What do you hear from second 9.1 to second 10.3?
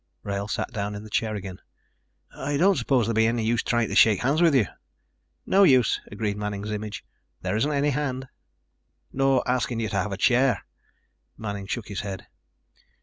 "Nor asking you to have a